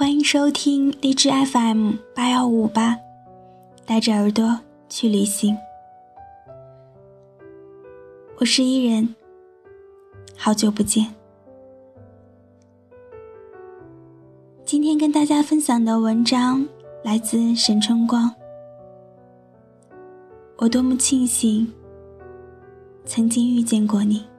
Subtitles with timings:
[0.00, 2.98] 欢迎收听荔枝 FM 八幺五八，
[3.84, 4.58] 带着耳朵
[4.88, 5.54] 去旅行。
[8.38, 9.14] 我是伊人，
[10.38, 11.14] 好久不见。
[14.64, 16.66] 今天跟大家分享的文章
[17.04, 18.34] 来自沈春光。
[20.56, 21.70] 我多么庆幸
[23.04, 24.29] 曾经遇见过你。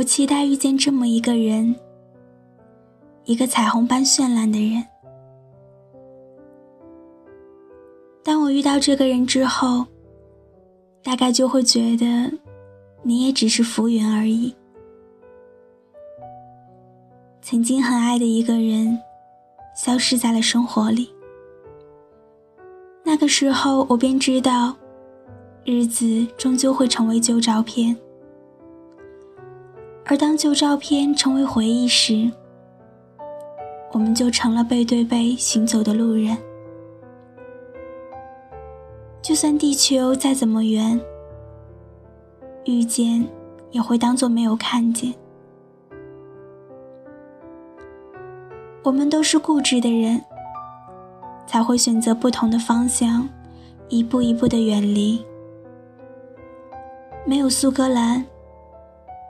[0.00, 1.76] 我期待遇见这么一个人，
[3.26, 4.82] 一个彩虹般绚烂的人。
[8.24, 9.84] 当我遇到这个人之后，
[11.02, 12.32] 大概就会觉得，
[13.02, 14.56] 你也只是浮云而已。
[17.42, 18.98] 曾经很爱的一个人，
[19.76, 21.10] 消失在了生活里。
[23.04, 24.74] 那个时候，我便知道，
[25.62, 27.94] 日子终究会成为旧照片。
[30.10, 32.28] 而当旧照片成为回忆时，
[33.92, 36.36] 我们就成了背对背行走的路人。
[39.22, 41.00] 就算地球再怎么圆，
[42.64, 43.24] 遇见
[43.70, 45.14] 也会当做没有看见。
[48.82, 50.20] 我们都是固执的人，
[51.46, 53.28] 才会选择不同的方向，
[53.88, 55.24] 一步一步的远离。
[57.24, 58.26] 没有苏格兰。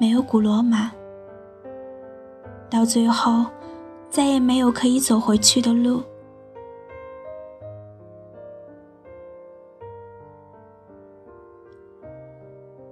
[0.00, 0.92] 没有古罗马，
[2.70, 3.44] 到最后，
[4.08, 6.00] 再也没有可以走回去的路。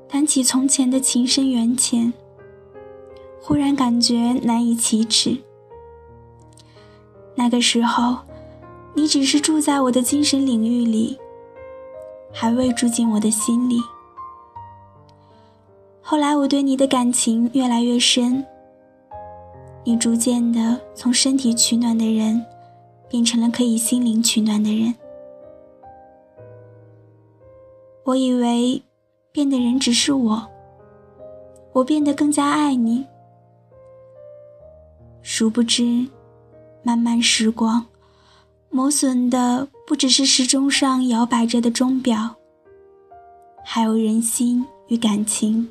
[0.08, 2.12] 谈起从前的情深缘浅，
[3.40, 5.36] 忽然感觉难以启齿。
[7.36, 8.16] 那个时候，
[8.94, 11.16] 你只是住在我的精神领域里，
[12.32, 13.80] 还未住进我的心里。
[16.08, 18.46] 后来我对你的感情越来越深，
[19.82, 22.46] 你逐渐的从身体取暖的人，
[23.08, 24.94] 变成了可以心灵取暖的人。
[28.04, 28.80] 我以为
[29.32, 30.46] 变的人只是我，
[31.72, 33.04] 我变得更加爱你。
[35.22, 36.06] 殊不知，
[36.84, 37.84] 漫漫时光，
[38.70, 42.36] 磨损的不只是时钟上摇摆着的钟表，
[43.64, 45.68] 还有人心与感情。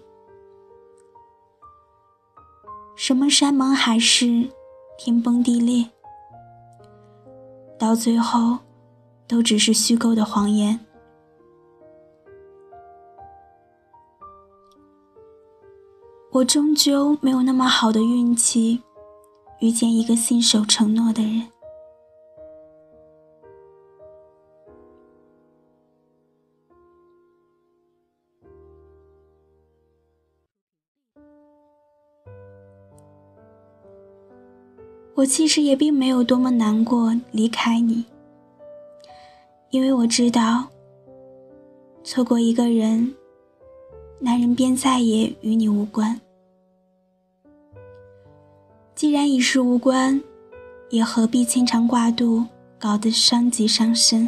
[3.08, 4.50] 什么山盟海誓，
[4.98, 5.88] 天崩地裂，
[7.78, 8.58] 到最后，
[9.28, 10.80] 都只是虚构的谎言。
[16.32, 18.82] 我终究没有那么好的运气，
[19.60, 21.55] 遇见一个信守承诺的人。
[35.16, 38.04] 我其实也并没有多么难过离开你，
[39.70, 40.68] 因为我知道，
[42.04, 43.16] 错过一个人，
[44.20, 46.20] 那人便再也与你无关。
[48.94, 50.22] 既然已是无关，
[50.90, 52.44] 也何必牵肠挂肚，
[52.78, 54.28] 搞得伤及伤身？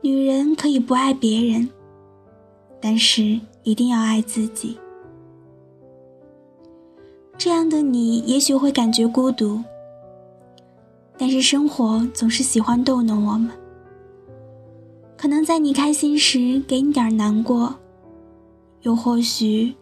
[0.00, 1.68] 女人可以不爱别人，
[2.80, 4.78] 但是一定要爱自己。
[7.42, 9.62] 这样的你也许会感觉孤独，
[11.16, 13.50] 但是生活总是喜欢逗弄我们。
[15.16, 17.74] 可能在你开心时给你点难过，
[18.82, 19.74] 又或许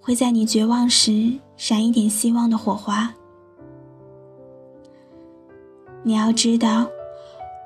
[0.00, 3.12] 会在你绝望时闪一点希望的火花。
[6.04, 6.86] 你要知道，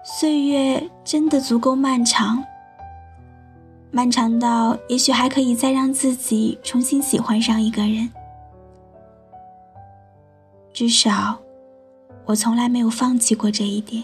[0.02, 2.42] 岁月真的足够漫长，
[3.90, 8.10] 漫长到也许还可以再让自己重新喜欢上一个人。
[10.74, 11.38] 至少，
[12.26, 14.02] 我从来没有放弃过这一点。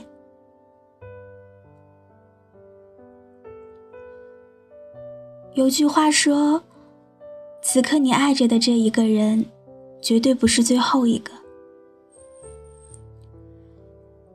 [5.54, 6.62] 有句话说
[7.60, 9.44] ：“此刻你爱着的这一个人，
[10.00, 11.32] 绝对不是最后一个。”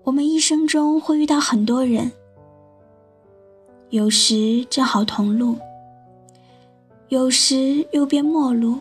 [0.03, 2.11] 我们一生中会遇到很多人，
[3.91, 5.55] 有时正好同路，
[7.07, 8.77] 有时又变陌路。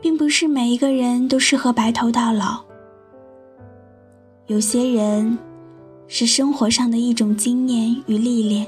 [0.00, 2.60] 并不是每一个人都适合白头到老。
[4.46, 5.38] 有些人
[6.06, 8.66] 是生活上的一种经验与历练，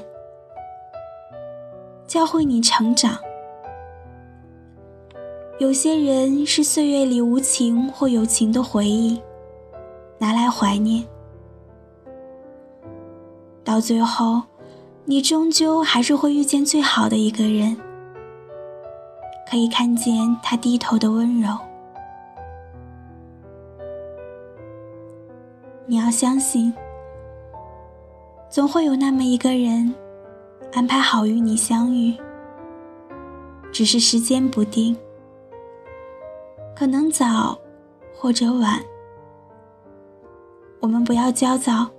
[2.05, 3.13] 教会你成长；
[5.59, 9.19] 有些人是岁月里无情或有情的回忆，
[10.19, 11.03] 拿来怀念。
[13.63, 14.41] 到最后，
[15.05, 17.75] 你终究还是会遇见最好的一个人，
[19.51, 21.49] 可以看见他低头的温柔。
[25.85, 26.73] 你要相信，
[28.49, 29.93] 总会有那么一个人，
[30.71, 32.15] 安排好与你相遇，
[33.73, 34.95] 只是时间不定，
[36.73, 37.59] 可能早，
[38.15, 38.79] 或者晚。
[40.79, 41.89] 我们不要焦躁，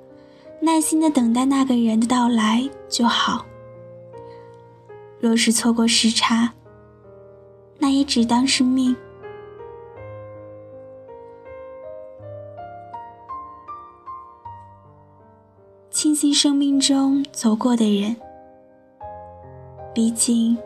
[0.58, 3.44] 耐心的等待那个人的到来就好。
[5.20, 6.54] 若是错过时差，
[7.82, 8.94] 那也只当是命。
[15.90, 18.14] 庆幸生命中走过的人，
[19.92, 20.56] 毕竟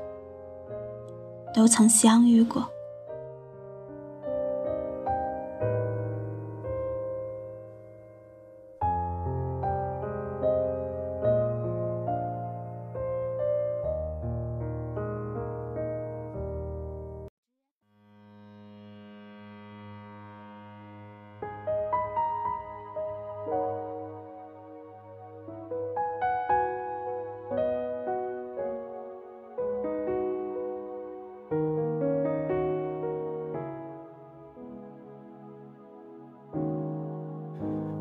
[1.55, 2.71] 都曾相遇过。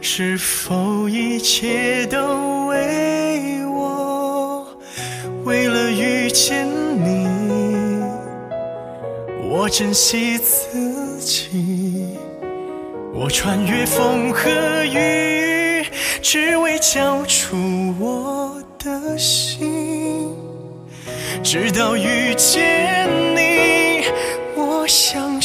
[0.00, 2.66] 是否一切都？
[2.66, 4.66] 为我，
[5.44, 7.28] 为了遇见你，
[9.48, 12.08] 我珍惜自己，
[13.14, 14.50] 我穿越风和
[14.84, 15.86] 雨，
[16.20, 17.56] 只为交出
[18.00, 20.34] 我的心。
[21.42, 24.06] 直到遇见你，
[24.56, 25.35] 我想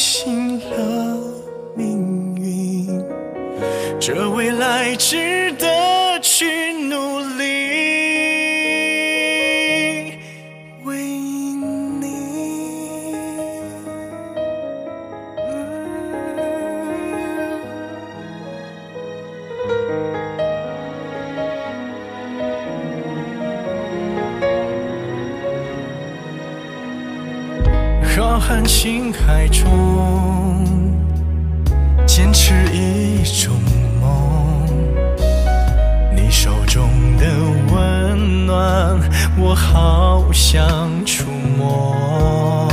[4.14, 7.44] 这未来值得去努力，
[10.84, 11.02] 为
[11.98, 12.04] 你。
[28.14, 30.66] 浩瀚星海中，
[32.06, 33.54] 坚持一种
[38.52, 39.00] 暖，
[39.38, 40.60] 我好想
[41.06, 42.68] 触摸。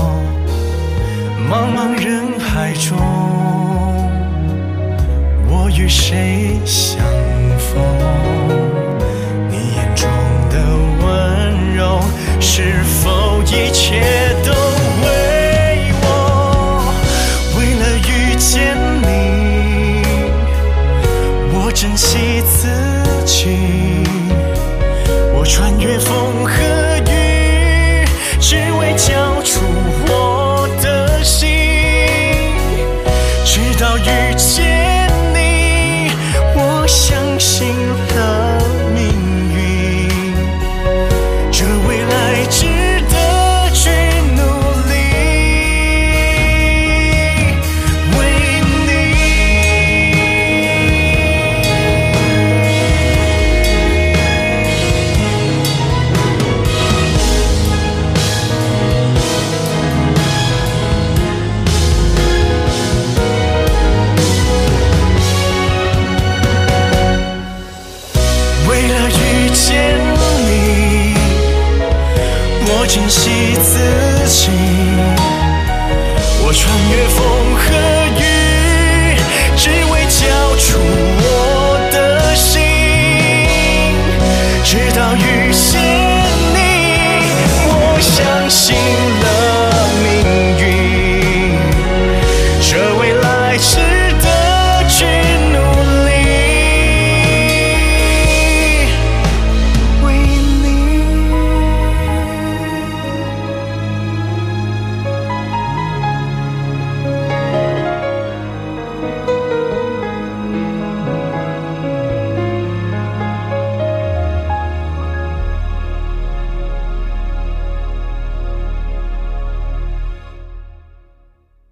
[1.50, 2.98] 茫茫人海中，
[5.48, 7.00] 我与谁相
[7.57, 7.81] 逢？
[9.50, 10.09] 你眼中
[10.50, 10.55] 的
[11.01, 12.01] 温柔，
[12.41, 14.01] 是否一切
[14.43, 14.51] 都
[15.01, 15.07] 为
[16.03, 16.93] 我？
[17.57, 17.83] 为了？
[18.05, 20.03] 遇见你，
[21.53, 22.67] 我珍惜自
[23.25, 23.39] 己。
[25.39, 26.51] 我穿越风和
[27.10, 28.05] 雨
[28.41, 29.62] 只为交出